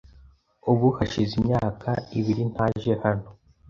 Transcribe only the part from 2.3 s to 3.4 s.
ntaje hano.